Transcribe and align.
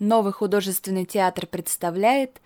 Новый 0.00 0.32
художественный 0.32 1.04
театр 1.04 1.46
представляет 1.46 2.40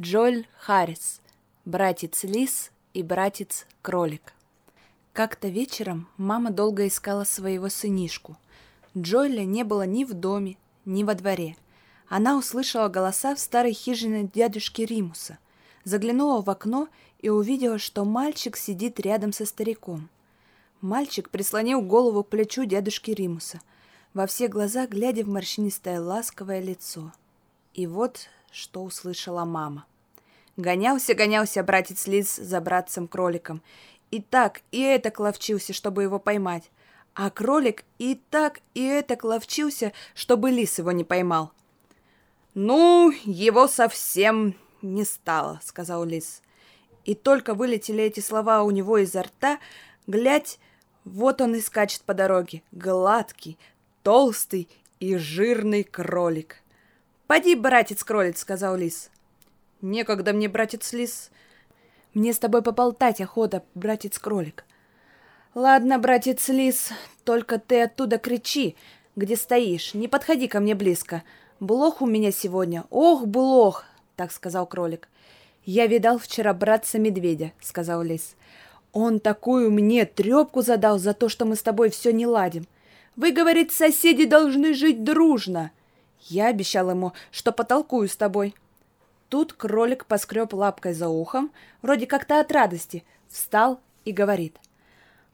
Джоэль 0.00 0.48
Харрис, 0.58 1.20
братец 1.64 2.24
Лис 2.24 2.72
и 2.94 3.04
братец 3.04 3.64
Кролик. 3.80 4.32
Как-то 5.12 5.46
вечером 5.46 6.08
мама 6.16 6.50
долго 6.50 6.88
искала 6.88 7.22
своего 7.22 7.68
сынишку. 7.68 8.36
Джоэля 8.98 9.44
не 9.44 9.62
было 9.62 9.86
ни 9.86 10.02
в 10.02 10.14
доме, 10.14 10.56
ни 10.84 11.04
во 11.04 11.14
дворе. 11.14 11.56
Она 12.08 12.36
услышала 12.36 12.88
голоса 12.88 13.36
в 13.36 13.38
старой 13.38 13.72
хижине 13.72 14.28
дядюшки 14.34 14.82
Римуса, 14.82 15.38
заглянула 15.84 16.42
в 16.42 16.50
окно 16.50 16.88
и 17.20 17.28
увидела, 17.28 17.78
что 17.78 18.04
мальчик 18.04 18.56
сидит 18.56 18.98
рядом 18.98 19.32
со 19.32 19.46
стариком. 19.46 20.08
Мальчик 20.80 21.30
прислонил 21.30 21.82
голову 21.82 22.24
к 22.24 22.30
плечу 22.30 22.64
дядюшки 22.64 23.12
Римуса– 23.12 23.60
во 24.16 24.26
все 24.26 24.48
глаза 24.48 24.86
глядя 24.86 25.24
в 25.24 25.28
морщинистое 25.28 26.00
ласковое 26.00 26.60
лицо. 26.60 27.12
И 27.74 27.86
вот 27.86 28.30
что 28.50 28.82
услышала 28.82 29.44
мама. 29.44 29.84
Гонялся, 30.56 31.12
гонялся 31.12 31.62
братец 31.62 32.06
Лис 32.06 32.34
за 32.34 32.62
братцем-кроликом. 32.62 33.60
И 34.10 34.22
так, 34.22 34.62
и 34.70 34.80
это 34.80 35.12
ловчился, 35.20 35.74
чтобы 35.74 36.02
его 36.02 36.18
поймать. 36.18 36.70
А 37.12 37.28
кролик 37.28 37.84
и 37.98 38.18
так, 38.30 38.60
и 38.72 38.82
это 38.86 39.18
ловчился, 39.22 39.92
чтобы 40.14 40.50
лис 40.50 40.78
его 40.78 40.92
не 40.92 41.04
поймал. 41.04 41.52
«Ну, 42.54 43.12
его 43.24 43.68
совсем 43.68 44.54
не 44.80 45.04
стало»,— 45.04 45.60
сказал 45.62 46.04
лис. 46.04 46.40
И 47.04 47.14
только 47.14 47.52
вылетели 47.52 48.04
эти 48.04 48.20
слова 48.20 48.62
у 48.62 48.70
него 48.70 48.96
изо 48.96 49.24
рта, 49.24 49.58
глядь, 50.06 50.58
вот 51.04 51.42
он 51.42 51.54
и 51.54 51.60
скачет 51.60 52.00
по 52.02 52.14
дороге, 52.14 52.62
гладкий, 52.72 53.58
толстый 54.06 54.68
и 55.00 55.16
жирный 55.16 55.82
кролик. 55.82 56.62
«Поди, 57.26 57.56
братец-кролик»,— 57.56 58.36
сказал 58.38 58.76
лис. 58.76 59.10
«Некогда 59.80 60.32
мне, 60.32 60.48
братец-лис. 60.48 61.32
Мне 62.14 62.32
с 62.32 62.38
тобой 62.38 62.62
поболтать 62.62 63.20
охота, 63.20 63.64
братец-кролик». 63.74 64.64
«Ладно, 65.56 65.98
братец-лис, 65.98 66.90
только 67.24 67.58
ты 67.58 67.82
оттуда 67.82 68.18
кричи, 68.18 68.76
где 69.16 69.34
стоишь, 69.34 69.92
не 69.92 70.06
подходи 70.06 70.46
ко 70.46 70.60
мне 70.60 70.76
близко. 70.76 71.24
Блох 71.58 72.00
у 72.00 72.06
меня 72.06 72.30
сегодня, 72.30 72.84
ох, 72.90 73.26
блох!»— 73.26 73.86
так 74.14 74.30
сказал 74.30 74.68
кролик. 74.68 75.08
«Я 75.64 75.88
видал 75.88 76.20
вчера 76.20 76.54
братца-медведя»,— 76.54 77.50
сказал 77.60 78.04
лис. 78.04 78.36
«Он 78.92 79.18
такую 79.18 79.72
мне 79.72 80.04
трепку 80.04 80.62
задал 80.62 81.00
за 81.00 81.12
то, 81.12 81.28
что 81.28 81.44
мы 81.44 81.56
с 81.56 81.62
тобой 81.64 81.90
все 81.90 82.12
не 82.12 82.28
ладим. 82.28 82.68
Вы, 83.16 83.32
говорит, 83.32 83.72
соседи 83.72 84.26
должны 84.26 84.74
жить 84.74 85.02
дружно. 85.02 85.72
Я 86.20 86.48
обещал 86.48 86.90
ему, 86.90 87.14
что 87.30 87.50
потолкую 87.50 88.08
с 88.08 88.16
тобой. 88.16 88.54
Тут 89.28 89.54
кролик 89.54 90.06
поскреб 90.06 90.52
лапкой 90.52 90.92
за 90.92 91.08
ухом, 91.08 91.50
вроде 91.82 92.06
как-то 92.06 92.40
от 92.40 92.52
радости, 92.52 93.04
встал 93.28 93.80
и 94.04 94.12
говорит. 94.12 94.58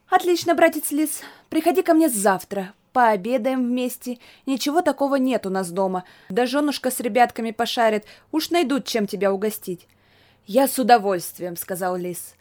«Отлично, 0.09 0.55
братец 0.55 0.91
Лис, 0.91 1.21
приходи 1.49 1.81
ко 1.81 1.93
мне 1.93 2.09
завтра, 2.09 2.73
пообедаем 2.91 3.63
вместе. 3.63 4.19
Ничего 4.45 4.81
такого 4.81 5.15
нет 5.15 5.45
у 5.45 5.49
нас 5.49 5.71
дома. 5.71 6.05
Да 6.29 6.45
женушка 6.45 6.89
с 6.89 6.99
ребятками 6.99 7.51
пошарит, 7.51 8.05
уж 8.31 8.49
найдут, 8.49 8.85
чем 8.85 9.07
тебя 9.07 9.33
угостить». 9.33 9.87
«Я 10.45 10.67
с 10.67 10.77
удовольствием»,— 10.77 11.55
сказал 11.57 11.95
Лис. 11.95 12.35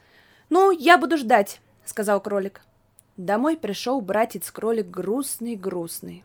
«Ну, 0.51 0.71
я 0.71 0.99
буду 0.99 1.17
ждать»,— 1.17 1.61
сказал 1.85 2.21
кролик. 2.21 2.63
Домой 3.17 3.59
пришел 3.59 4.01
братец-кролик 4.01 4.89
грустный-грустный. 4.89 6.25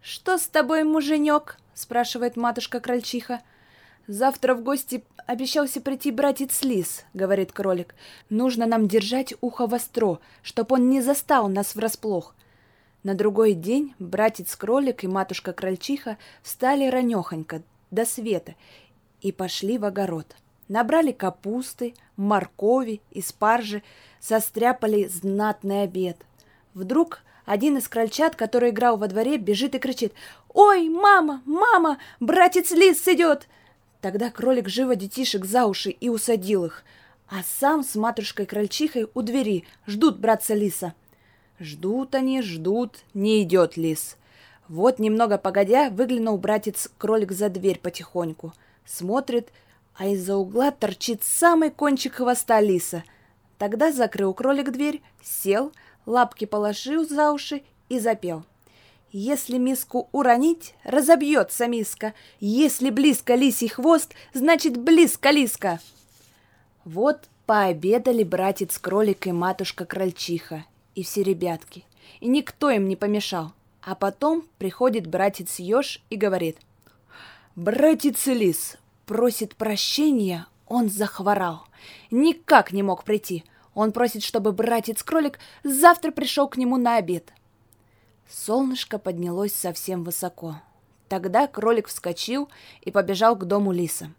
«Что 0.00 0.38
с 0.38 0.46
тобой, 0.48 0.82
муженек?»— 0.82 1.58
спрашивает 1.74 2.36
матушка-крольчиха. 2.36 3.42
«Завтра 4.08 4.54
в 4.54 4.62
гости 4.62 5.04
обещался 5.26 5.80
прийти 5.80 6.10
братец 6.10 6.62
Лис»,— 6.62 7.04
говорит 7.14 7.52
кролик. 7.52 7.94
«Нужно 8.28 8.66
нам 8.66 8.88
держать 8.88 9.34
ухо 9.40 9.68
востро, 9.68 10.18
чтоб 10.42 10.72
он 10.72 10.90
не 10.90 11.00
застал 11.00 11.48
нас 11.48 11.76
врасплох». 11.76 12.34
На 13.04 13.14
другой 13.14 13.54
день 13.54 13.94
братец-кролик 13.98 15.04
и 15.04 15.08
матушка-крольчиха 15.08 16.18
встали 16.42 16.88
ранехонько, 16.88 17.62
до 17.90 18.04
света, 18.04 18.56
и 19.20 19.30
пошли 19.32 19.78
в 19.78 19.84
огород. 19.84 20.34
Набрали 20.70 21.10
капусты, 21.10 21.94
моркови 22.16 23.00
и 23.10 23.20
спаржи, 23.20 23.82
состряпали 24.20 25.08
знатный 25.08 25.82
обед. 25.82 26.16
Вдруг 26.74 27.22
один 27.44 27.78
из 27.78 27.88
крольчат, 27.88 28.36
который 28.36 28.70
играл 28.70 28.96
во 28.96 29.08
дворе, 29.08 29.36
бежит 29.36 29.74
и 29.74 29.80
кричит 29.80 30.12
«Ой, 30.54 30.88
мама, 30.88 31.42
мама, 31.44 31.98
братец 32.20 32.70
Лис 32.70 33.08
идет!» 33.08 33.48
Тогда 34.00 34.30
кролик 34.30 34.68
живо 34.68 34.94
детишек 34.94 35.44
за 35.44 35.66
уши 35.66 35.90
и 35.90 36.08
усадил 36.08 36.66
их, 36.66 36.84
а 37.28 37.42
сам 37.42 37.82
с 37.82 37.96
матушкой-крольчихой 37.96 39.08
у 39.12 39.22
двери 39.22 39.64
ждут 39.88 40.20
братца 40.20 40.54
Лиса. 40.54 40.94
Ждут 41.58 42.14
они, 42.14 42.42
ждут, 42.42 42.98
не 43.12 43.42
идет 43.42 43.76
лис. 43.76 44.16
Вот 44.68 45.00
немного 45.00 45.36
погодя 45.36 45.90
выглянул 45.90 46.38
братец-кролик 46.38 47.32
за 47.32 47.48
дверь 47.48 47.80
потихоньку. 47.80 48.52
Смотрит— 48.86 49.48
а 50.00 50.06
из-за 50.06 50.34
угла 50.34 50.70
торчит 50.70 51.22
самый 51.22 51.70
кончик 51.70 52.14
хвоста 52.14 52.58
лиса. 52.62 53.04
Тогда 53.58 53.92
закрыл 53.92 54.32
кролик 54.32 54.70
дверь, 54.70 55.02
сел, 55.22 55.74
лапки 56.06 56.46
положил 56.46 57.06
за 57.06 57.32
уши 57.32 57.64
и 57.90 57.98
запел. 57.98 58.46
Если 59.12 59.58
миску 59.58 60.08
уронить, 60.12 60.74
разобьется 60.84 61.66
миска. 61.66 62.14
Если 62.38 62.88
близко 62.88 63.34
лисий 63.34 63.68
хвост, 63.68 64.14
значит 64.32 64.78
близко 64.78 65.28
лиска. 65.28 65.80
Вот 66.86 67.28
пообедали 67.44 68.22
братец-кролик 68.22 69.26
и 69.26 69.32
матушка-крольчиха, 69.32 70.64
и 70.94 71.02
все 71.02 71.22
ребятки. 71.22 71.84
И 72.20 72.28
никто 72.28 72.70
им 72.70 72.88
не 72.88 72.96
помешал. 72.96 73.52
А 73.82 73.94
потом 73.94 74.46
приходит 74.56 75.06
братец-еж 75.06 76.02
и 76.08 76.16
говорит. 76.16 76.56
«Братец-лис, 77.54 78.78
просит 79.10 79.56
прощения, 79.56 80.46
он 80.68 80.88
захворал. 80.88 81.64
Никак 82.12 82.70
не 82.70 82.84
мог 82.84 83.02
прийти. 83.02 83.42
Он 83.74 83.90
просит, 83.90 84.22
чтобы 84.22 84.52
братец-кролик 84.52 85.40
завтра 85.64 86.12
пришел 86.12 86.46
к 86.46 86.56
нему 86.56 86.76
на 86.76 86.94
обед. 86.94 87.32
Солнышко 88.30 89.00
поднялось 89.00 89.52
совсем 89.52 90.04
высоко. 90.04 90.62
Тогда 91.08 91.48
кролик 91.48 91.88
вскочил 91.88 92.48
и 92.82 92.92
побежал 92.92 93.34
к 93.34 93.46
дому 93.46 93.72
лиса. 93.72 94.12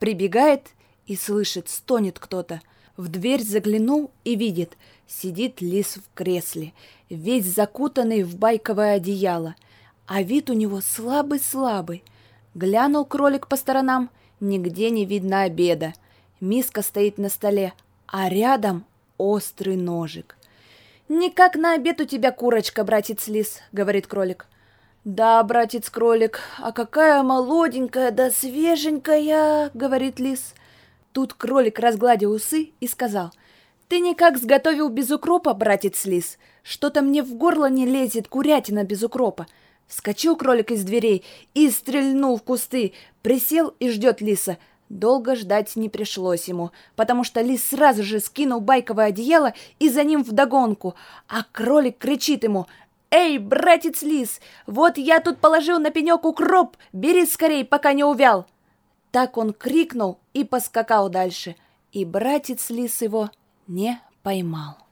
Прибегает 0.00 0.66
и 1.06 1.16
слышит, 1.16 1.70
стонет 1.70 2.18
кто-то. 2.18 2.60
В 2.98 3.08
дверь 3.08 3.42
заглянул 3.42 4.10
и 4.24 4.36
видит, 4.36 4.76
сидит 5.06 5.62
лис 5.62 5.96
в 5.96 6.14
кресле, 6.14 6.74
весь 7.08 7.46
закутанный 7.46 8.22
в 8.22 8.36
байковое 8.36 8.96
одеяло, 8.96 9.54
а 10.04 10.20
вид 10.20 10.50
у 10.50 10.52
него 10.52 10.82
слабый-слабый. 10.82 12.04
Глянул 12.56 13.04
кролик 13.04 13.46
по 13.46 13.56
сторонам— 13.56 14.10
Нигде 14.40 14.90
не 14.90 15.06
видно 15.06 15.42
обеда. 15.42 15.94
Миска 16.40 16.82
стоит 16.82 17.16
на 17.16 17.30
столе, 17.30 17.72
а 18.06 18.28
рядом 18.28 18.84
острый 19.16 19.76
ножик. 19.76 20.36
«Не 21.08 21.30
как 21.30 21.54
на 21.56 21.74
обед 21.74 22.00
у 22.00 22.04
тебя 22.04 22.32
курочка, 22.32 22.84
братец 22.84 23.28
Лис»,— 23.28 23.60
говорит 23.72 24.06
кролик. 24.06 24.46
«Да, 25.04 25.42
братец 25.42 25.88
кролик, 25.88 26.40
а 26.58 26.72
какая 26.72 27.22
молоденькая 27.22 28.10
да 28.10 28.30
свеженькая»,— 28.30 29.70
говорит 29.74 30.18
лис. 30.18 30.52
Тут 31.12 31.32
кролик 31.32 31.78
разгладил 31.78 32.32
усы 32.32 32.72
и 32.80 32.88
сказал, 32.88 33.30
«Ты 33.88 34.00
никак 34.00 34.36
сготовил 34.36 34.88
без 34.88 35.12
укропа, 35.12 35.54
братец 35.54 36.04
лис? 36.04 36.38
Что-то 36.64 37.02
мне 37.02 37.22
в 37.22 37.34
горло 37.36 37.70
не 37.70 37.86
лезет 37.86 38.26
курятина 38.26 38.82
без 38.82 39.04
укропа. 39.04 39.46
Вскочил 39.86 40.36
кролик 40.36 40.72
из 40.72 40.84
дверей 40.84 41.24
и 41.54 41.70
стрельнул 41.70 42.36
в 42.36 42.42
кусты, 42.42 42.92
присел 43.22 43.74
и 43.78 43.88
ждет 43.90 44.20
лиса. 44.20 44.58
Долго 44.88 45.34
ждать 45.34 45.74
не 45.76 45.88
пришлось 45.88 46.46
ему, 46.46 46.70
потому 46.94 47.24
что 47.24 47.40
лис 47.40 47.64
сразу 47.64 48.02
же 48.02 48.20
скинул 48.20 48.60
байковое 48.60 49.06
одеяло 49.06 49.52
и 49.78 49.88
за 49.88 50.04
ним 50.04 50.22
вдогонку, 50.22 50.94
а 51.28 51.44
кролик 51.50 51.98
кричит 51.98 52.44
ему 52.44 52.66
«Эй, 53.10 53.38
братец 53.38 54.02
лис, 54.02 54.40
вот 54.66 54.98
я 54.98 55.20
тут 55.20 55.38
положил 55.38 55.78
на 55.78 55.90
пенек 55.90 56.24
укроп, 56.24 56.76
бери 56.92 57.26
скорей, 57.26 57.64
пока 57.64 57.92
не 57.92 58.04
увял!» 58.04 58.46
Так 59.10 59.36
он 59.36 59.52
крикнул 59.52 60.18
и 60.34 60.44
поскакал 60.44 61.08
дальше, 61.08 61.56
и 61.92 62.04
братец 62.04 62.70
лис 62.70 63.00
его 63.02 63.30
не 63.66 64.00
поймал. 64.22 64.85